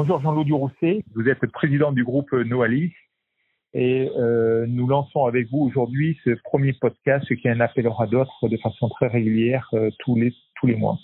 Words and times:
Bonjour 0.00 0.20
Jean-Loup 0.20 0.44
Durousset, 0.44 1.02
vous 1.16 1.28
êtes 1.28 1.44
président 1.46 1.90
du 1.90 2.04
groupe 2.04 2.32
Noalis 2.32 2.92
et 3.74 4.08
euh, 4.16 4.64
nous 4.68 4.86
lançons 4.86 5.24
avec 5.24 5.50
vous 5.50 5.58
aujourd'hui 5.58 6.16
ce 6.22 6.30
premier 6.44 6.72
podcast 6.72 7.26
qui 7.34 7.50
en 7.50 7.58
appellera 7.58 8.06
d'autres 8.06 8.48
de 8.48 8.56
façon 8.58 8.88
très 8.90 9.08
régulière 9.08 9.68
euh, 9.72 9.90
tous, 9.98 10.14
les, 10.14 10.76
mois. 10.76 10.98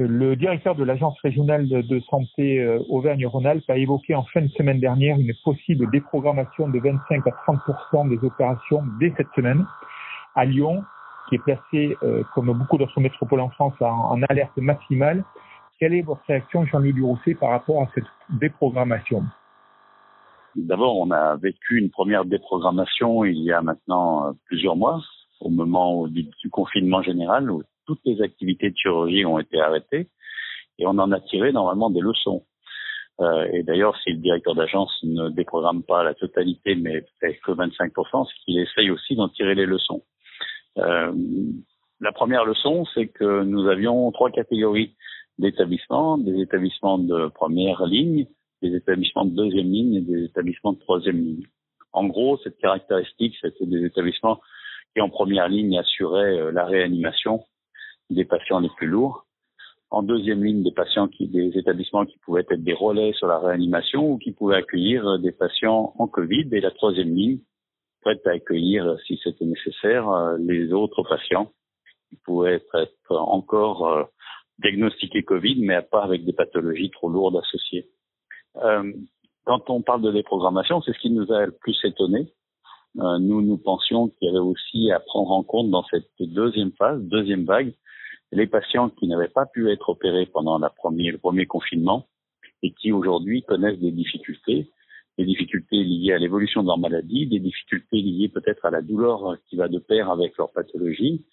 Euh, 0.00 0.08
le 0.08 0.34
directeur 0.34 0.74
de 0.74 0.82
l'Agence 0.82 1.16
régionale 1.20 1.68
de 1.68 2.00
santé 2.10 2.60
Auvergne-Rhône-Alpes 2.88 3.70
a 3.70 3.76
évoqué 3.76 4.16
en 4.16 4.24
fin 4.24 4.40
de 4.40 4.48
semaine 4.48 4.80
dernière 4.80 5.16
une 5.16 5.32
possible 5.44 5.88
déprogrammation 5.92 6.68
de 6.68 6.80
25 6.80 7.24
à 7.28 7.30
30 7.46 8.08
des 8.08 8.18
opérations 8.26 8.82
dès 8.98 9.14
cette 9.16 9.30
semaine. 9.36 9.64
À 10.34 10.44
Lyon, 10.44 10.82
qui 11.28 11.36
est 11.36 11.44
placé, 11.44 11.96
euh, 12.02 12.24
comme 12.34 12.52
beaucoup 12.52 12.78
d'autres 12.78 13.00
métropoles 13.00 13.42
en 13.42 13.50
France, 13.50 13.74
en, 13.78 14.20
alerte 14.28 14.56
maximale. 14.56 15.22
Quelle 15.78 15.94
est 15.94 16.02
votre 16.02 16.22
réaction, 16.26 16.66
Jean-Louis 16.66 16.92
Durousset, 16.92 17.34
par 17.34 17.50
rapport 17.50 17.80
à 17.82 17.86
cette 17.94 18.04
déprogrammation 18.38 19.24
D'abord, 20.56 20.98
on 20.98 21.10
a 21.10 21.36
vécu 21.36 21.78
une 21.78 21.90
première 21.90 22.24
déprogrammation 22.24 23.24
il 23.24 23.38
y 23.38 23.52
a 23.52 23.62
maintenant 23.62 24.26
euh, 24.26 24.32
plusieurs 24.46 24.76
mois, 24.76 25.00
au 25.40 25.48
moment 25.48 26.08
du, 26.08 26.28
confinement 26.50 27.02
général, 27.02 27.50
où 27.50 27.62
toutes 27.86 28.00
les 28.04 28.20
activités 28.20 28.70
de 28.70 28.76
chirurgie 28.76 29.24
ont 29.24 29.38
été 29.38 29.60
arrêtées, 29.60 30.08
et 30.78 30.86
on 30.86 30.98
en 30.98 31.12
a 31.12 31.20
tiré 31.20 31.52
normalement 31.52 31.90
des 31.90 32.00
leçons. 32.00 32.44
Euh, 33.20 33.46
et 33.52 33.62
d'ailleurs, 33.62 33.96
si 34.02 34.10
le 34.10 34.18
directeur 34.18 34.54
d'agence 34.54 34.92
ne 35.02 35.28
déprogramme 35.28 35.82
pas 35.82 36.02
la 36.02 36.14
totalité, 36.14 36.74
mais 36.74 37.04
fait 37.20 37.38
que 37.44 37.52
25%, 37.52 38.26
c'est 38.26 38.44
qu'il 38.44 38.58
essaye 38.58 38.90
aussi 38.90 39.14
d'en 39.14 39.28
tirer 39.28 39.54
les 39.54 39.66
leçons. 39.66 40.02
Euh, 40.78 41.12
la 42.00 42.12
première 42.12 42.44
leçon, 42.44 42.86
c'est 42.94 43.08
que 43.08 43.42
nous 43.44 43.68
avions 43.68 44.10
trois 44.12 44.30
catégories 44.30 44.94
d'établissements, 45.40 46.18
des 46.18 46.40
établissements 46.40 46.98
de 46.98 47.28
première 47.28 47.86
ligne, 47.86 48.26
des 48.62 48.74
établissements 48.76 49.24
de 49.24 49.34
deuxième 49.34 49.70
ligne 49.70 49.94
et 49.94 50.00
des 50.00 50.24
établissements 50.24 50.74
de 50.74 50.78
troisième 50.78 51.16
ligne. 51.16 51.46
En 51.92 52.06
gros, 52.06 52.38
cette 52.44 52.58
caractéristique, 52.58 53.34
c'était 53.40 53.66
des 53.66 53.84
établissements 53.84 54.40
qui, 54.94 55.00
en 55.00 55.08
première 55.08 55.48
ligne, 55.48 55.78
assuraient 55.78 56.38
euh, 56.38 56.52
la 56.52 56.66
réanimation 56.66 57.44
des 58.10 58.24
patients 58.24 58.60
les 58.60 58.70
plus 58.76 58.86
lourds. 58.86 59.26
En 59.90 60.02
deuxième 60.02 60.44
ligne, 60.44 60.62
des 60.62 60.72
patients 60.72 61.08
des 61.18 61.52
établissements 61.56 62.06
qui 62.06 62.18
pouvaient 62.18 62.44
être 62.48 62.62
des 62.62 62.74
relais 62.74 63.12
sur 63.14 63.26
la 63.26 63.38
réanimation 63.38 64.12
ou 64.12 64.18
qui 64.18 64.32
pouvaient 64.32 64.56
accueillir 64.56 65.06
euh, 65.06 65.18
des 65.18 65.32
patients 65.32 65.94
en 65.98 66.06
Covid. 66.06 66.48
Et 66.52 66.60
la 66.60 66.70
troisième 66.70 67.14
ligne, 67.14 67.38
prête 68.02 68.24
à 68.26 68.30
accueillir, 68.30 68.96
si 69.06 69.18
c'était 69.22 69.44
nécessaire, 69.44 70.08
euh, 70.10 70.36
les 70.38 70.72
autres 70.72 71.02
patients 71.02 71.50
qui 72.08 72.16
pouvaient 72.24 72.54
être, 72.54 72.90
encore 73.10 74.08
euh, 74.64 74.70
diagnostiqués 74.70 75.22
Covid, 75.22 75.62
mais 75.64 75.80
pas 75.82 76.02
avec 76.02 76.24
des 76.24 76.32
pathologies 76.32 76.90
trop 76.90 77.08
lourdes 77.08 77.36
associées. 77.36 77.88
Euh, 78.56 78.92
quand 79.44 79.70
on 79.70 79.82
parle 79.82 80.02
de 80.02 80.12
déprogrammation, 80.12 80.82
c'est 80.82 80.92
ce 80.92 80.98
qui 80.98 81.10
nous 81.10 81.32
a 81.32 81.46
le 81.46 81.52
plus 81.52 81.78
étonné. 81.84 82.32
nous, 82.94 83.40
nous 83.42 83.58
pensions 83.58 84.08
qu'il 84.08 84.26
y 84.26 84.28
avait 84.28 84.38
aussi 84.38 84.90
à 84.90 85.00
prendre 85.00 85.30
en 85.30 85.42
compte 85.42 85.70
dans 85.70 85.84
cette 85.84 86.10
deuxième 86.20 86.72
phase, 86.72 87.00
deuxième 87.02 87.44
vague, 87.44 87.72
les 88.32 88.46
patients 88.46 88.90
qui 88.90 89.08
n'avaient 89.08 89.28
pas 89.28 89.46
pu 89.46 89.70
être 89.70 89.88
opérés 89.88 90.26
pendant 90.26 90.58
la 90.58 90.70
première, 90.70 91.12
le 91.12 91.18
premier 91.18 91.46
confinement 91.46 92.06
et 92.62 92.72
qui 92.72 92.92
aujourd'hui 92.92 93.42
connaissent 93.42 93.78
des 93.78 93.92
difficultés 93.92 94.70
des 95.20 95.26
difficultés 95.26 95.84
liées 95.84 96.12
à 96.12 96.18
l'évolution 96.18 96.62
de 96.62 96.68
leur 96.68 96.78
maladie, 96.78 97.26
des 97.26 97.40
difficultés 97.40 98.00
liées 98.00 98.28
peut-être 98.28 98.64
à 98.64 98.70
la 98.70 98.80
douleur 98.80 99.36
qui 99.48 99.56
va 99.56 99.68
de 99.68 99.78
pair 99.78 100.10
avec 100.10 100.36
leur 100.38 100.50
pathologie, 100.50 101.26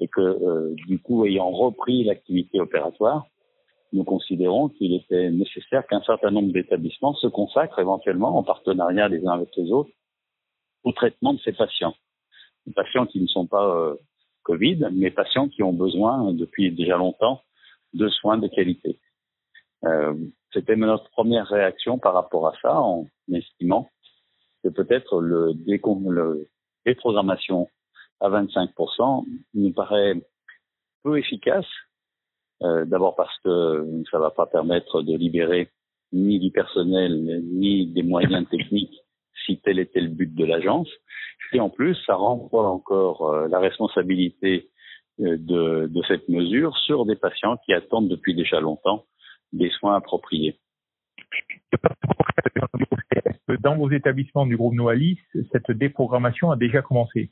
et 0.00 0.08
que 0.08 0.20
euh, 0.20 0.74
du 0.86 0.98
coup, 0.98 1.24
ayant 1.24 1.50
repris 1.50 2.04
l'activité 2.04 2.60
opératoire, 2.60 3.26
nous 3.92 4.04
considérons 4.04 4.68
qu'il 4.68 4.94
était 4.94 5.30
nécessaire 5.30 5.86
qu'un 5.86 6.02
certain 6.02 6.30
nombre 6.30 6.52
d'établissements 6.52 7.14
se 7.14 7.26
consacrent 7.28 7.78
éventuellement 7.78 8.36
en 8.36 8.42
partenariat 8.42 9.08
les 9.08 9.26
uns 9.26 9.32
avec 9.32 9.48
les 9.56 9.70
autres 9.70 9.90
au 10.84 10.92
traitement 10.92 11.34
de 11.34 11.40
ces 11.40 11.52
patients. 11.52 11.94
Patients 12.74 13.06
qui 13.06 13.20
ne 13.20 13.26
sont 13.26 13.46
pas 13.46 13.76
euh, 13.76 13.94
Covid, 14.42 14.88
mais 14.92 15.10
patients 15.10 15.48
qui 15.48 15.62
ont 15.62 15.72
besoin 15.72 16.32
depuis 16.32 16.70
déjà 16.72 16.96
longtemps 16.96 17.42
de 17.94 18.08
soins 18.08 18.38
de 18.38 18.48
qualité. 18.48 18.98
Euh, 19.84 20.14
c'était 20.52 20.76
notre 20.76 21.08
première 21.10 21.46
réaction 21.46 21.98
par 21.98 22.14
rapport 22.14 22.48
à 22.48 22.52
ça, 22.60 22.80
en 22.80 23.06
estimant 23.32 23.88
que 24.62 24.68
peut-être 24.68 25.20
le, 25.20 25.52
le 25.66 26.48
déprogrammation 26.84 27.68
à 28.20 28.28
25% 28.28 29.24
nous 29.54 29.72
paraît 29.72 30.14
peu 31.02 31.18
efficace. 31.18 31.66
Euh, 32.62 32.84
D'abord 32.86 33.14
parce 33.16 33.36
que 33.44 33.84
ça 34.10 34.18
ne 34.18 34.22
va 34.22 34.30
pas 34.30 34.46
permettre 34.46 35.02
de 35.02 35.16
libérer 35.16 35.70
ni 36.12 36.38
du 36.38 36.50
personnel 36.50 37.42
ni 37.44 37.86
des 37.86 38.02
moyens 38.02 38.48
techniques 38.48 38.96
si 39.44 39.60
tel 39.60 39.78
était 39.78 40.00
le 40.00 40.08
but 40.08 40.34
de 40.34 40.44
l'agence. 40.44 40.88
Et 41.52 41.60
en 41.60 41.68
plus, 41.68 41.96
ça 42.06 42.14
renvoie 42.14 42.68
encore 42.68 43.30
euh, 43.30 43.48
la 43.48 43.60
responsabilité 43.60 44.70
euh, 45.20 45.36
de, 45.38 45.86
de, 45.86 46.02
cette 46.08 46.28
mesure 46.28 46.76
sur 46.78 47.06
des 47.06 47.16
patients 47.16 47.56
qui 47.64 47.72
attendent 47.72 48.08
depuis 48.08 48.34
déjà 48.34 48.60
longtemps 48.60 49.04
des 49.52 49.70
soins 49.70 49.94
appropriés. 49.94 50.58
Dans 53.60 53.76
vos 53.76 53.90
établissements 53.90 54.46
du 54.46 54.56
groupe 54.56 54.74
Noalis, 54.74 55.18
cette 55.52 55.70
déprogrammation 55.70 56.50
a 56.50 56.56
déjà 56.56 56.82
commencé 56.82 57.30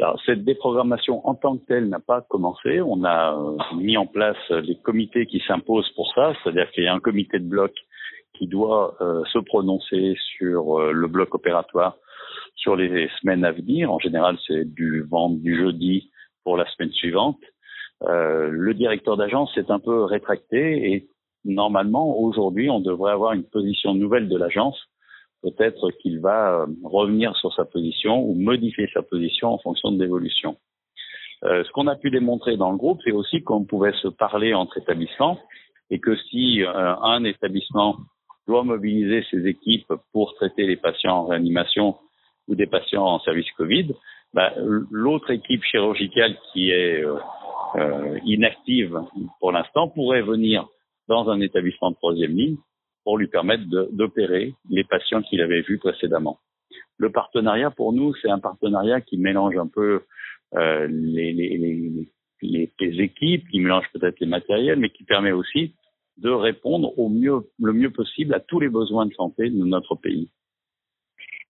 Alors, 0.00 0.20
cette 0.24 0.44
déprogrammation 0.44 1.26
en 1.28 1.34
tant 1.34 1.58
que 1.58 1.66
telle 1.66 1.88
n'a 1.88 2.00
pas 2.00 2.22
commencé. 2.22 2.80
On 2.80 3.04
a 3.04 3.34
euh, 3.34 3.76
mis 3.76 3.96
en 3.96 4.06
place 4.06 4.38
les 4.50 4.76
comités 4.76 5.26
qui 5.26 5.42
s'imposent 5.46 5.90
pour 5.90 6.10
ça, 6.14 6.32
c'est-à-dire 6.42 6.70
qu'il 6.70 6.84
y 6.84 6.88
a 6.88 6.94
un 6.94 7.00
comité 7.00 7.38
de 7.38 7.44
bloc 7.44 7.72
qui 8.40 8.46
doit 8.46 8.96
euh, 9.02 9.22
se 9.26 9.38
prononcer 9.38 10.16
sur 10.38 10.80
euh, 10.80 10.92
le 10.92 11.06
bloc 11.08 11.34
opératoire 11.34 11.96
sur 12.56 12.74
les 12.74 13.08
semaines 13.20 13.44
à 13.44 13.52
venir. 13.52 13.92
En 13.92 13.98
général, 13.98 14.38
c'est 14.46 14.64
du 14.64 15.02
vent 15.02 15.28
du 15.30 15.58
jeudi 15.58 16.10
pour 16.42 16.56
la 16.56 16.66
semaine 16.72 16.92
suivante. 16.92 17.38
Euh, 18.02 18.48
le 18.50 18.72
directeur 18.72 19.18
d'agence 19.18 19.52
s'est 19.54 19.70
un 19.70 19.78
peu 19.78 20.04
rétracté 20.04 20.92
et 20.92 21.08
normalement 21.44 22.18
aujourd'hui 22.18 22.70
on 22.70 22.80
devrait 22.80 23.12
avoir 23.12 23.34
une 23.34 23.44
position 23.44 23.94
nouvelle 23.94 24.28
de 24.28 24.38
l'agence. 24.38 24.78
Peut-être 25.42 25.90
qu'il 26.02 26.20
va 26.20 26.62
euh, 26.62 26.66
revenir 26.84 27.36
sur 27.36 27.52
sa 27.54 27.64
position 27.64 28.22
ou 28.22 28.34
modifier 28.34 28.88
sa 28.92 29.02
position 29.02 29.48
en 29.48 29.58
fonction 29.58 29.92
de 29.92 30.02
l'évolution. 30.02 30.56
Euh, 31.44 31.64
ce 31.64 31.70
qu'on 31.72 31.86
a 31.86 31.96
pu 31.96 32.10
démontrer 32.10 32.56
dans 32.56 32.70
le 32.70 32.76
groupe, 32.76 33.00
c'est 33.04 33.12
aussi 33.12 33.42
qu'on 33.42 33.64
pouvait 33.64 33.94
se 34.02 34.08
parler 34.08 34.52
entre 34.52 34.78
établissements 34.78 35.38
et 35.90 35.98
que 35.98 36.14
si 36.16 36.62
un 36.64 37.24
établissement 37.24 37.96
doit 38.46 38.62
mobiliser 38.62 39.24
ses 39.28 39.44
équipes 39.46 39.92
pour 40.12 40.34
traiter 40.34 40.64
les 40.64 40.76
patients 40.76 41.16
en 41.16 41.26
réanimation 41.26 41.96
ou 42.46 42.54
des 42.54 42.66
patients 42.66 43.04
en 43.04 43.18
service 43.20 43.50
Covid, 43.56 43.94
bah, 44.32 44.52
l'autre 44.90 45.30
équipe 45.30 45.64
chirurgicale 45.64 46.36
qui 46.52 46.70
est 46.70 47.04
euh, 47.76 48.18
inactive 48.24 49.00
pour 49.38 49.52
l'instant 49.52 49.88
pourrait 49.88 50.22
venir 50.22 50.66
dans 51.08 51.28
un 51.30 51.40
établissement 51.40 51.92
de 51.92 51.96
troisième 51.96 52.32
ligne 52.32 52.56
pour 53.04 53.18
lui 53.18 53.26
permettre 53.26 53.64
d'opérer 53.92 54.54
les 54.68 54.84
patients 54.84 55.22
qu'il 55.22 55.40
avait 55.40 55.62
vus 55.62 55.78
précédemment. 55.78 56.38
Le 56.98 57.10
partenariat, 57.10 57.70
pour 57.70 57.92
nous, 57.92 58.14
c'est 58.20 58.30
un 58.30 58.38
partenariat 58.38 59.00
qui 59.00 59.16
mélange 59.16 59.56
un 59.56 59.66
peu 59.66 60.02
euh, 60.54 60.86
les, 60.90 61.32
les, 61.32 61.56
les, 61.56 62.70
les, 62.78 63.02
équipes, 63.02 63.48
qui 63.48 63.60
mélange 63.60 63.86
peut-être 63.92 64.20
les 64.20 64.26
matériels, 64.26 64.78
mais 64.78 64.90
qui 64.90 65.04
permet 65.04 65.32
aussi 65.32 65.74
de 66.18 66.30
répondre 66.30 66.98
au 66.98 67.08
mieux, 67.08 67.40
le 67.58 67.72
mieux 67.72 67.90
possible 67.90 68.34
à 68.34 68.40
tous 68.40 68.60
les 68.60 68.68
besoins 68.68 69.06
de 69.06 69.14
santé 69.14 69.48
de 69.48 69.64
notre 69.64 69.94
pays. 69.94 70.30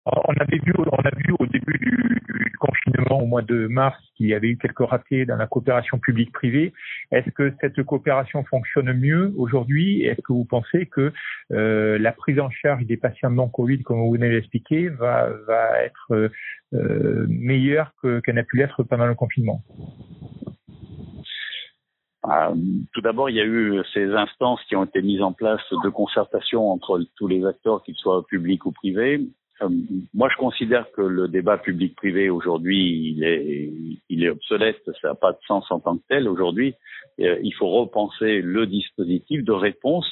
On 0.06 0.33
avait 0.41 0.59
vu, 0.59 0.72
on 0.77 1.03
a 1.05 1.11
vu 1.15 1.34
au 1.38 1.47
début 1.47 1.78
du, 1.78 2.21
confinement 2.59 3.22
au 3.22 3.27
mois 3.27 3.43
de 3.43 3.66
mars 3.66 3.99
qu'il 4.16 4.27
y 4.27 4.34
avait 4.34 4.49
eu 4.49 4.59
quelques 4.59 4.87
ratés 4.87 5.25
dans 5.25 5.37
la 5.37 5.47
coopération 5.47 5.99
publique-privée. 5.99 6.73
Est-ce 7.11 7.31
que 7.31 7.52
cette 7.61 7.82
coopération 7.82 8.44
fonctionne 8.44 8.93
mieux 8.93 9.32
aujourd'hui? 9.37 10.02
Est-ce 10.02 10.20
que 10.20 10.32
vous 10.32 10.44
pensez 10.44 10.87
que 10.87 11.12
euh, 11.52 11.99
la 11.99 12.12
prise 12.12 12.38
en 12.38 12.50
charge 12.50 12.85
des 12.85 12.97
patients 12.97 13.31
non 13.31 13.49
Covid, 13.49 13.82
comme 13.82 13.99
vous 14.00 14.12
venez 14.12 14.31
d'expliquer, 14.31 14.88
va, 14.88 15.31
être 15.82 16.31
euh, 16.73 17.26
meilleure 17.29 17.93
qu'elle 18.02 18.35
n'a 18.35 18.44
pu 18.44 18.58
l'être 18.58 18.82
pendant 18.82 19.06
le 19.06 19.14
confinement? 19.14 19.62
Euh, 22.26 22.55
tout 22.93 23.00
d'abord, 23.00 23.31
il 23.31 23.37
y 23.37 23.41
a 23.41 23.47
eu 23.47 23.81
ces 23.94 24.12
instances 24.12 24.62
qui 24.69 24.76
ont 24.76 24.85
été 24.85 25.00
mises 25.00 25.23
en 25.23 25.32
place 25.32 25.62
de 25.82 25.88
concertation 25.88 26.70
entre 26.70 27.02
tous 27.17 27.26
les 27.26 27.44
acteurs, 27.47 27.82
qu'ils 27.82 27.97
soient 27.97 28.26
publics 28.26 28.67
ou 28.67 28.73
privés, 28.73 29.19
euh, 29.19 29.39
moi, 30.15 30.29
je 30.31 30.37
considère 30.37 30.91
que 30.93 31.03
le 31.03 31.29
débat 31.29 31.59
public-privé 31.59 32.31
aujourd'hui, 32.31 33.15
il 33.15 33.25
est, 33.25 33.73
il 34.09 34.25
est 34.25 34.31
obsolète. 34.31 34.81
Ça 35.01 35.09
n'a 35.09 35.15
pas 35.15 35.33
de 35.33 35.39
sens 35.47 35.71
en 35.71 35.81
tant 35.81 35.97
que 35.97 36.03
tel. 36.09 36.29
Aujourd'hui, 36.29 36.75
euh, 37.21 37.39
il 37.43 37.53
faut 37.55 37.69
repenser 37.69 38.41
le 38.41 38.67
dispositif 38.67 39.45
de 39.45 39.53
réponse 39.53 40.07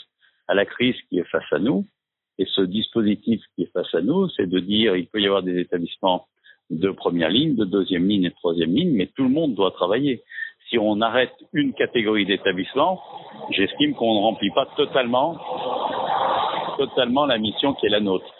à 0.48 0.54
la 0.54 0.66
crise 0.66 0.96
qui 1.08 1.18
est 1.18 1.28
face 1.30 1.50
à 1.52 1.58
nous. 1.58 1.84
Et 2.38 2.46
ce 2.46 2.62
dispositif 2.62 3.40
qui 3.54 3.62
est 3.62 3.72
face 3.72 3.94
à 3.94 4.00
nous, 4.00 4.28
c'est 4.30 4.48
de 4.48 4.60
dire 4.60 4.96
il 4.96 5.06
peut 5.06 5.20
y 5.20 5.26
avoir 5.26 5.42
des 5.42 5.58
établissements 5.58 6.26
de 6.70 6.90
première 6.90 7.30
ligne, 7.30 7.56
de 7.56 7.64
deuxième 7.64 8.06
ligne 8.06 8.24
et 8.24 8.30
de 8.30 8.34
troisième 8.34 8.74
ligne, 8.74 8.92
mais 8.92 9.06
tout 9.16 9.24
le 9.24 9.30
monde 9.30 9.54
doit 9.54 9.70
travailler. 9.70 10.22
Si 10.68 10.78
on 10.78 11.00
arrête 11.00 11.32
une 11.54 11.72
catégorie 11.72 12.26
d'établissements, 12.26 13.00
j'estime 13.50 13.94
qu'on 13.94 14.14
ne 14.14 14.20
remplit 14.20 14.50
pas 14.54 14.68
totalement 14.76 15.38
totalement 16.78 17.26
la 17.26 17.38
mission 17.38 17.74
qui 17.74 17.86
est 17.86 17.90
la 17.90 18.00
nôtre. 18.00 18.32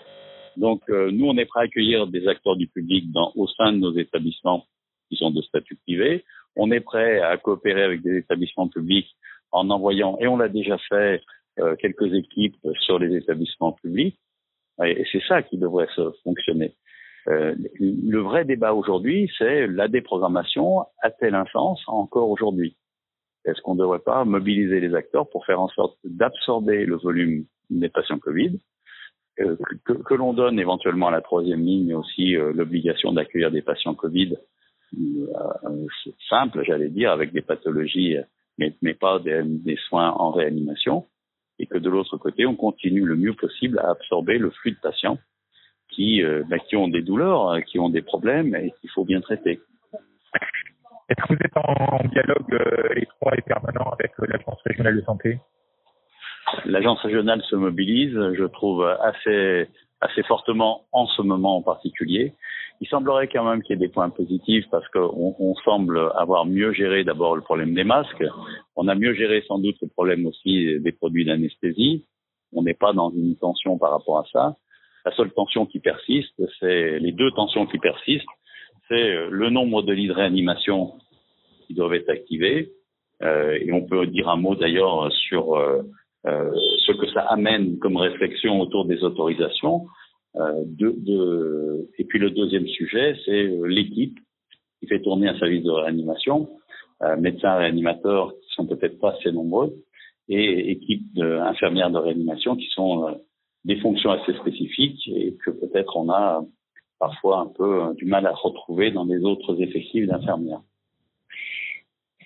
Donc, 0.59 0.83
euh, 0.91 1.11
nous, 1.13 1.27
on 1.27 1.37
est 1.37 1.47
prêt 1.47 1.61
à 1.61 1.65
accueillir 1.65 2.07
des 2.09 2.27
acteurs 2.27 2.57
du 2.57 2.67
public 2.67 3.05
au 3.37 3.47
sein 3.47 3.73
de 3.73 3.79
nos 3.79 3.97
établissements 3.97 4.67
qui 5.09 5.17
sont 5.17 5.31
de 5.31 5.41
statut 5.43 5.77
privé. 5.77 6.25
On 6.57 6.71
est 6.73 6.81
prêt 6.81 7.21
à 7.21 7.37
coopérer 7.37 7.83
avec 7.83 8.03
des 8.03 8.19
établissements 8.19 8.69
publics 8.69 9.09
en 9.53 9.71
envoyant, 9.71 10.19
et 10.21 10.27
on 10.27 10.37
l'a 10.37 10.49
déjà 10.49 10.77
fait, 10.89 11.23
euh, 11.61 11.77
quelques 11.77 12.13
équipes 12.13 12.57
sur 12.81 12.99
les 12.99 13.17
établissements 13.17 13.73
publics. 13.73 14.19
Et 14.85 15.05
c'est 15.11 15.23
ça 15.27 15.43
qui 15.43 15.59
devrait 15.59 15.89
fonctionner. 16.23 16.75
Euh, 17.29 17.55
le 17.81 18.19
vrai 18.21 18.45
débat 18.45 18.75
aujourd'hui, 18.75 19.31
c'est 19.39 19.67
la 19.67 19.89
déprogrammation 19.89 20.85
a-t-elle 21.03 21.35
un 21.35 21.47
sens 21.47 21.83
encore 21.87 22.31
aujourd'hui 22.31 22.77
Est-ce 23.45 23.61
qu'on 23.63 23.75
ne 23.75 23.81
devrait 23.81 23.99
pas 23.99 24.25
mobiliser 24.25 24.81
les 24.81 24.95
acteurs 24.95 25.29
pour 25.31 25.45
faire 25.47 25.61
en 25.61 25.69
sorte 25.69 25.99
d'absorber 26.05 26.85
le 26.85 26.97
volume 26.97 27.45
des 27.71 27.89
patients 27.89 28.19
Covid, 28.19 28.59
que, 29.85 29.93
que 29.93 30.14
l'on 30.14 30.32
donne 30.32 30.58
éventuellement 30.58 31.08
à 31.08 31.11
la 31.11 31.20
troisième 31.20 31.62
ligne 31.64 31.94
aussi 31.94 32.37
euh, 32.37 32.52
l'obligation 32.52 33.12
d'accueillir 33.12 33.50
des 33.50 33.62
patients 33.62 33.94
Covid 33.94 34.37
euh, 34.94 35.87
simples, 36.29 36.62
j'allais 36.64 36.88
dire, 36.88 37.12
avec 37.12 37.32
des 37.32 37.43
pathologies, 37.43 38.17
mais, 38.58 38.75
mais 38.82 38.94
pas 38.94 39.19
des, 39.19 39.76
soins 39.88 40.11
en 40.11 40.31
réanimation, 40.31 41.06
et 41.58 41.67
que 41.67 41.79
de 41.79 41.90
l'autre 41.90 42.17
côté, 42.17 42.46
on 42.46 42.56
continue 42.56 43.05
le 43.05 43.17
mieux 43.17 43.35
possible 43.35 43.79
à 43.81 43.90
absorber 43.90 44.38
le 44.38 44.50
flux 44.50 44.73
de 44.73 44.79
patients 44.81 45.19
qui, 45.90 46.23
euh, 46.23 46.43
bah, 46.49 46.58
qui 46.58 46.76
ont 46.76 46.88
des 46.88 47.02
douleurs, 47.02 47.50
euh, 47.50 47.61
qui 47.61 47.79
ont 47.79 47.88
des 47.88 48.02
problèmes 48.02 48.55
et 48.55 48.73
qu'il 48.81 48.90
faut 48.90 49.05
bien 49.05 49.20
traiter. 49.20 49.61
Est-ce 51.08 51.23
que 51.26 51.35
vous 51.35 51.40
êtes 51.43 51.56
en 51.56 52.06
dialogue 52.08 52.55
euh, 52.55 52.94
étroit 52.96 53.32
et 53.37 53.43
permanent 53.43 53.90
avec 53.99 54.12
l'Agence 54.19 54.61
régionale 54.64 54.96
de 54.96 55.02
santé? 55.02 55.38
L'Agence 56.65 57.00
régionale 57.00 57.43
se 57.43 57.56
mobilise, 57.56 58.12
je 58.12 58.45
trouve, 58.45 58.85
assez, 58.85 59.67
assez 60.00 60.23
fortement 60.25 60.85
en 60.93 61.06
ce 61.06 61.23
moment 61.23 61.56
en 61.56 61.62
particulier. 61.62 62.35
Il 62.81 62.89
semblerait 62.89 63.29
quand 63.29 63.45
même 63.45 63.62
qu'il 63.62 63.75
y 63.75 63.83
ait 63.83 63.87
des 63.87 63.93
points 63.93 64.11
positifs 64.11 64.65
parce 64.71 64.87
qu'on 64.89 65.35
on 65.39 65.55
semble 65.56 66.12
avoir 66.17 66.47
mieux 66.47 66.73
géré 66.73 67.03
d'abord 67.03 67.35
le 67.35 67.43
problème 67.43 67.75
des 67.75 67.85
masques. 67.85 68.25
On 68.77 68.87
a 68.87 68.95
mieux 68.95 69.15
géré 69.15 69.43
sans 69.49 69.59
doute 69.59 69.77
le 69.83 69.89
problème 69.89 70.27
aussi 70.27 70.79
des 70.79 70.93
produits 70.93 71.25
d'anesthésie. 71.25 72.05
On 72.53 72.62
n'est 72.62 72.75
pas 72.75 72.93
dans 72.93 73.11
une 73.11 73.37
tension 73.37 73.79
par 73.79 73.91
rapport 73.91 74.19
à 74.19 74.25
ça. 74.33 74.56
La 75.05 75.12
seule 75.12 75.33
tension 75.33 75.67
qui 75.67 75.81
persiste, 75.81 76.41
c'est 76.61 76.99
les 76.99 77.12
deux 77.12 77.31
tensions 77.33 77.67
qui 77.67 77.79
persistent, 77.79 78.27
c'est 78.89 79.29
le 79.29 79.50
nombre 79.50 79.83
de 79.83 79.93
lits 79.93 80.09
de 80.09 80.12
réanimation 80.12 80.95
qui 81.67 81.75
doivent 81.75 81.95
être 81.95 82.11
activés. 82.11 82.73
Euh, 83.23 83.59
et 83.61 83.73
on 83.73 83.85
peut 83.85 84.06
dire 84.06 84.29
un 84.29 84.37
mot 84.37 84.55
d'ailleurs 84.55 85.11
sur 85.12 85.56
euh, 85.56 85.83
euh, 86.26 86.50
ce 86.87 86.93
que 86.93 87.06
ça 87.12 87.20
amène 87.23 87.79
comme 87.79 87.97
réflexion 87.97 88.61
autour 88.61 88.85
des 88.85 89.03
autorisations. 89.03 89.87
Euh, 90.37 90.62
de, 90.67 90.94
de... 90.97 91.88
Et 91.99 92.05
puis 92.05 92.19
le 92.19 92.31
deuxième 92.31 92.67
sujet, 92.67 93.17
c'est 93.25 93.47
euh, 93.47 93.67
l'équipe 93.67 94.19
qui 94.81 94.87
fait 94.87 95.00
tourner 95.00 95.29
un 95.29 95.38
service 95.38 95.65
de 95.65 95.70
réanimation, 95.70 96.50
médecins 97.19 97.56
réanimateurs 97.56 98.32
qui 98.41 98.55
sont 98.55 98.67
peut-être 98.67 99.00
pas 99.00 99.17
assez 99.19 99.32
nombreux, 99.32 99.75
et 100.29 100.70
équipes 100.70 101.12
d'infirmières 101.15 101.91
de 101.91 101.99
réanimation 101.99 102.55
qui 102.55 102.69
sont 102.71 103.19
des 103.64 103.76
fonctions 103.81 104.12
assez 104.12 104.35
spécifiques 104.35 105.09
et 105.09 105.37
que 105.44 105.50
peut-être 105.50 105.97
on 105.97 106.11
a 106.11 106.44
parfois 106.99 107.41
un 107.41 107.47
peu 107.47 107.82
euh, 107.82 107.94
du 107.94 108.05
mal 108.05 108.26
à 108.26 108.32
retrouver 108.32 108.91
dans 108.91 109.05
les 109.05 109.21
autres 109.21 109.61
effectifs 109.62 110.06
d'infirmières. 110.06 110.62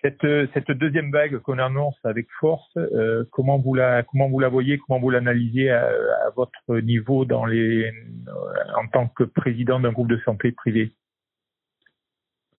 Cette, 0.02 0.26
cette, 0.52 0.70
deuxième 0.72 1.12
vague 1.12 1.38
qu'on 1.38 1.58
annonce 1.58 1.94
avec 2.02 2.26
force, 2.40 2.76
euh, 2.76 3.24
comment 3.30 3.58
vous 3.58 3.74
la 3.74 4.02
voyez, 4.50 4.78
comment 4.78 4.98
vous 4.98 5.10
l'analysez 5.10 5.70
à, 5.70 5.88
votre 6.34 6.80
niveau 6.80 7.24
dans 7.24 7.44
les 7.44 7.84
euh, 7.84 8.32
en 8.76 8.88
tant 8.88 9.06
que 9.06 9.22
président 9.22 9.78
d'un 9.78 9.92
groupe 9.92 10.08
de 10.08 10.18
santé 10.24 10.50
privé? 10.50 10.92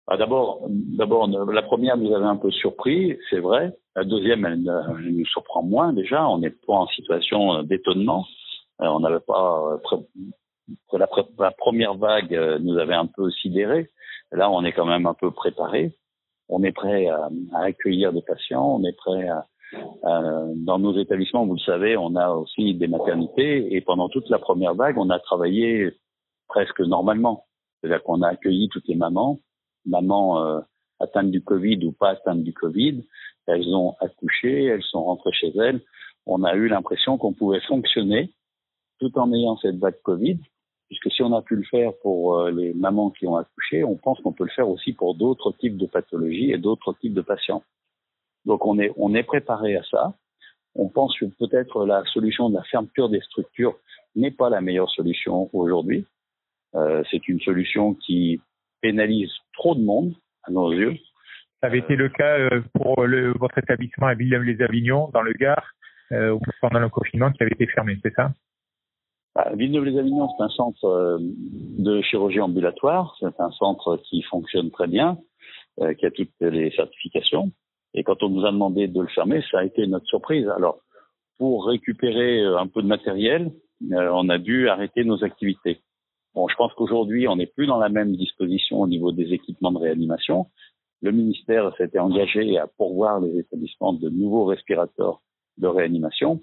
Ah, 0.07 0.17
D'abord, 0.17 0.67
la 1.51 1.61
première 1.61 1.97
nous 1.97 2.13
avait 2.13 2.25
un 2.25 2.35
peu 2.35 2.51
surpris, 2.51 3.17
c'est 3.29 3.39
vrai. 3.39 3.73
La 3.95 4.03
deuxième, 4.03 4.45
elle, 4.45 4.61
nous 4.61 5.25
surprend 5.25 5.63
moins 5.63 5.93
déjà. 5.93 6.27
On 6.27 6.39
n'est 6.39 6.49
pas 6.49 6.73
en 6.73 6.87
situation 6.87 7.63
d'étonnement. 7.63 8.25
Euh, 8.81 8.87
on 8.87 8.99
n'avait 8.99 9.19
pas 9.19 9.79
euh, 9.91 9.97
la, 10.93 11.07
la, 11.39 11.51
première 11.51 11.95
vague 11.95 12.33
euh, 12.35 12.59
nous 12.59 12.77
avait 12.77 12.95
un 12.95 13.05
peu 13.05 13.29
sidéré. 13.31 13.89
Là, 14.31 14.49
on 14.49 14.63
est 14.63 14.73
quand 14.73 14.85
même 14.85 15.05
un 15.05 15.13
peu 15.13 15.31
préparé. 15.31 15.93
On 16.49 16.63
est 16.63 16.71
prêt 16.71 17.07
à, 17.07 17.29
à 17.53 17.63
accueillir 17.63 18.13
des 18.13 18.21
patients. 18.21 18.75
On 18.75 18.83
est 18.83 18.95
prêt 18.95 19.27
à, 19.27 19.47
dans 20.55 20.79
nos 20.79 20.97
établissements, 20.97 21.45
vous 21.45 21.55
le 21.55 21.59
savez, 21.59 21.97
on 21.97 22.15
a 22.15 22.29
aussi 22.29 22.73
des 22.75 22.87
maternités 22.87 23.73
et 23.73 23.81
pendant 23.81 24.09
toute 24.09 24.29
la 24.29 24.39
première 24.39 24.75
vague, 24.75 24.97
on 24.97 25.09
a 25.09 25.19
travaillé 25.19 25.91
presque 26.47 26.81
normalement. 26.81 27.45
C'est-à-dire 27.81 28.03
qu'on 28.03 28.21
a 28.21 28.29
accueilli 28.29 28.69
toutes 28.69 28.87
les 28.87 28.95
mamans, 28.95 29.39
mamans 29.85 30.45
euh, 30.45 30.59
atteintes 30.99 31.31
du 31.31 31.43
Covid 31.43 31.85
ou 31.85 31.91
pas 31.91 32.11
atteintes 32.11 32.43
du 32.43 32.53
Covid. 32.53 33.03
Elles 33.47 33.75
ont 33.75 33.95
accouché, 33.99 34.65
elles 34.65 34.83
sont 34.83 35.03
rentrées 35.03 35.33
chez 35.33 35.51
elles. 35.57 35.81
On 36.25 36.43
a 36.43 36.55
eu 36.55 36.67
l'impression 36.67 37.17
qu'on 37.17 37.33
pouvait 37.33 37.61
fonctionner 37.61 38.33
tout 38.99 39.17
en 39.17 39.33
ayant 39.33 39.57
cette 39.57 39.77
vague 39.77 40.01
Covid, 40.03 40.39
puisque 40.93 41.15
si 41.15 41.23
on 41.23 41.33
a 41.33 41.41
pu 41.41 41.55
le 41.55 41.63
faire 41.63 41.91
pour 42.03 42.37
euh, 42.37 42.51
les 42.51 42.71
mamans 42.75 43.09
qui 43.09 43.25
ont 43.25 43.35
accouché, 43.35 43.83
on 43.83 43.95
pense 43.95 44.19
qu'on 44.21 44.31
peut 44.31 44.43
le 44.43 44.51
faire 44.51 44.69
aussi 44.69 44.93
pour 44.93 45.15
d'autres 45.15 45.51
types 45.53 45.77
de 45.77 45.87
pathologies 45.87 46.51
et 46.51 46.59
d'autres 46.59 46.93
types 46.93 47.15
de 47.15 47.21
patients. 47.21 47.63
Donc 48.45 48.65
on 48.67 48.77
est, 48.77 48.91
on 48.97 49.15
est 49.15 49.23
préparé 49.23 49.75
à 49.75 49.81
ça. 49.89 50.13
On 50.75 50.89
pense 50.89 51.17
que 51.17 51.25
peut-être 51.25 51.85
la 51.85 52.03
solution 52.05 52.49
de 52.49 52.55
la 52.55 52.63
fermeture 52.63 53.09
des 53.09 53.21
structures 53.21 53.75
n'est 54.15 54.31
pas 54.31 54.51
la 54.51 54.61
meilleure 54.61 54.89
solution 54.91 55.49
aujourd'hui. 55.51 56.05
Euh, 56.75 57.03
c'est 57.09 57.27
une 57.27 57.39
solution 57.39 57.95
qui 57.95 58.39
pénalise 58.81 59.31
trop 59.53 59.73
de 59.73 59.83
monde 59.83 60.13
à 60.43 60.51
nos 60.51 60.71
yeux. 60.73 60.95
Ça 61.61 61.67
avait 61.67 61.79
été 61.79 61.95
le 61.95 62.09
cas 62.09 62.37
euh, 62.37 62.61
pour 62.73 62.97
votre 63.39 63.57
établissement 63.57 64.07
à 64.07 64.13
Villeneuve-les-Avignon, 64.13 65.09
dans 65.11 65.23
le 65.23 65.33
Gard, 65.33 65.73
pendant 66.61 66.79
le 66.79 66.89
confinement, 66.89 67.31
qui 67.31 67.41
avait 67.41 67.53
été 67.53 67.65
fermé, 67.65 67.97
c'est 68.03 68.13
ça? 68.13 68.31
Villeneuve-les-Avignon, 69.53 70.29
c'est 70.37 70.43
un 70.43 70.49
centre 70.49 70.85
euh, 70.85 71.17
de 71.19 72.01
chirurgie 72.01 72.39
ambulatoire. 72.39 73.15
C'est 73.19 73.39
un 73.39 73.51
centre 73.51 73.97
qui 73.97 74.21
fonctionne 74.23 74.69
très 74.69 74.87
bien, 74.87 75.17
euh, 75.81 75.93
qui 75.95 76.05
a 76.05 76.11
toutes 76.11 76.29
les 76.39 76.71
certifications. 76.71 77.51
Et 77.95 78.03
quand 78.03 78.21
on 78.21 78.29
nous 78.29 78.45
a 78.45 78.51
demandé 78.51 78.87
de 78.87 79.01
le 79.01 79.07
fermer, 79.07 79.43
ça 79.49 79.59
a 79.59 79.63
été 79.63 79.87
notre 79.87 80.05
surprise. 80.05 80.47
Alors, 80.49 80.79
pour 81.39 81.65
récupérer 81.65 82.41
euh, 82.41 82.59
un 82.59 82.67
peu 82.67 82.83
de 82.83 82.87
matériel, 82.87 83.51
on 83.91 84.29
a 84.29 84.37
dû 84.37 84.69
arrêter 84.69 85.03
nos 85.03 85.23
activités. 85.25 85.81
Bon, 86.35 86.47
je 86.47 86.55
pense 86.55 86.71
qu'aujourd'hui, 86.73 87.27
on 87.27 87.35
n'est 87.35 87.47
plus 87.47 87.67
dans 87.67 87.79
la 87.79 87.89
même 87.89 88.15
disposition 88.15 88.79
au 88.81 88.87
niveau 88.87 89.11
des 89.11 89.33
équipements 89.33 89.71
de 89.71 89.79
réanimation. 89.79 90.47
Le 91.01 91.11
ministère 91.11 91.75
s'était 91.75 91.99
engagé 91.99 92.57
à 92.57 92.67
pourvoir 92.67 93.19
les 93.19 93.39
établissements 93.39 93.91
de 93.91 94.09
nouveaux 94.09 94.45
respirateurs 94.45 95.21
de 95.57 95.67
réanimation. 95.67 96.41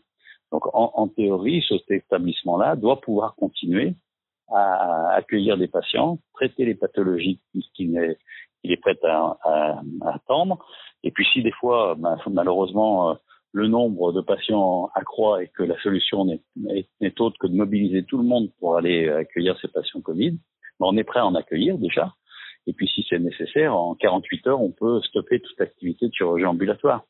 Donc 0.52 0.66
en, 0.74 0.92
en 0.94 1.08
théorie, 1.08 1.64
cet 1.68 1.90
établissement-là 1.90 2.76
doit 2.76 3.00
pouvoir 3.00 3.34
continuer 3.36 3.94
à 4.52 5.14
accueillir 5.14 5.56
des 5.56 5.68
patients, 5.68 6.18
traiter 6.34 6.64
les 6.64 6.74
pathologies 6.74 7.40
qu'il 7.74 7.96
est, 7.96 8.18
est, 8.64 8.76
prêt 8.78 8.98
à, 9.04 9.38
à, 9.44 9.82
à, 10.02 10.14
attendre. 10.14 10.58
Et 11.04 11.10
puis 11.12 11.26
si 11.32 11.42
des 11.42 11.52
fois, 11.52 11.94
ben, 11.96 12.18
malheureusement, 12.30 13.10
euh, 13.10 13.14
le 13.52 13.66
nombre 13.66 14.12
de 14.12 14.20
patients 14.20 14.90
accroît 14.94 15.42
et 15.42 15.48
que 15.48 15.62
la 15.62 15.80
solution 15.80 16.24
n'est 16.24 17.20
autre 17.20 17.36
que 17.38 17.46
de 17.46 17.54
mobiliser 17.54 18.04
tout 18.04 18.18
le 18.18 18.24
monde 18.24 18.50
pour 18.58 18.76
aller 18.76 19.08
accueillir 19.08 19.58
ces 19.60 19.68
patients 19.68 20.00
Covid, 20.00 20.32
ben 20.32 20.86
on 20.86 20.96
est 20.96 21.04
prêt 21.04 21.20
à 21.20 21.26
en 21.26 21.34
accueillir 21.34 21.78
déjà. 21.78 22.14
Et 22.66 22.72
puis 22.72 22.88
si 22.88 23.04
c'est 23.08 23.18
nécessaire, 23.18 23.74
en 23.74 23.94
48 23.94 24.46
heures, 24.46 24.62
on 24.62 24.70
peut 24.70 25.00
stopper 25.02 25.40
toute 25.40 25.60
activité 25.60 26.08
de 26.08 26.14
chirurgie 26.14 26.46
ambulatoire. 26.46 27.04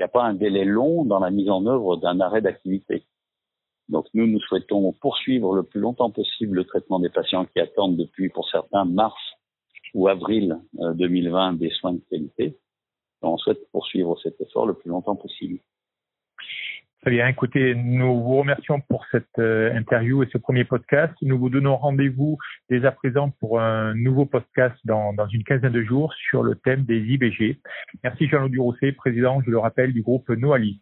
Il 0.00 0.04
n'y 0.04 0.06
a 0.06 0.08
pas 0.08 0.24
un 0.24 0.32
délai 0.32 0.64
long 0.64 1.04
dans 1.04 1.18
la 1.18 1.28
mise 1.30 1.50
en 1.50 1.66
œuvre 1.66 1.98
d'un 1.98 2.20
arrêt 2.20 2.40
d'activité. 2.40 3.04
Donc 3.90 4.06
nous, 4.14 4.26
nous 4.26 4.40
souhaitons 4.40 4.94
poursuivre 4.94 5.54
le 5.54 5.62
plus 5.62 5.78
longtemps 5.78 6.10
possible 6.10 6.56
le 6.56 6.64
traitement 6.64 7.00
des 7.00 7.10
patients 7.10 7.44
qui 7.44 7.60
attendent 7.60 7.98
depuis, 7.98 8.30
pour 8.30 8.48
certains, 8.48 8.86
mars 8.86 9.20
ou 9.92 10.08
avril 10.08 10.58
2020 10.72 11.52
euh, 11.52 11.56
des 11.58 11.68
soins 11.68 11.92
de 11.92 12.00
qualité. 12.08 12.56
On 13.20 13.36
souhaite 13.36 13.70
poursuivre 13.72 14.18
cet 14.22 14.40
effort 14.40 14.64
le 14.64 14.72
plus 14.72 14.88
longtemps 14.88 15.16
possible. 15.16 15.58
Très 17.02 17.12
bien. 17.12 17.28
Écoutez, 17.28 17.74
nous 17.74 18.22
vous 18.22 18.36
remercions 18.36 18.80
pour 18.80 19.06
cette 19.10 19.38
euh, 19.38 19.74
interview 19.74 20.22
et 20.22 20.28
ce 20.30 20.36
premier 20.36 20.64
podcast. 20.64 21.14
Nous 21.22 21.38
vous 21.38 21.48
donnons 21.48 21.78
rendez-vous 21.78 22.36
dès 22.68 22.84
à 22.84 22.92
présent 22.92 23.30
pour 23.40 23.58
un 23.58 23.94
nouveau 23.94 24.26
podcast 24.26 24.76
dans, 24.84 25.14
dans 25.14 25.26
une 25.28 25.42
quinzaine 25.42 25.72
de 25.72 25.82
jours 25.82 26.12
sur 26.28 26.42
le 26.42 26.56
thème 26.56 26.82
des 26.82 26.98
IBG. 26.98 27.58
Merci 28.04 28.28
Jean-Claude 28.28 28.58
Rousset, 28.58 28.92
président, 28.92 29.40
je 29.46 29.50
le 29.50 29.58
rappelle, 29.58 29.94
du 29.94 30.02
groupe 30.02 30.28
Noali. 30.28 30.78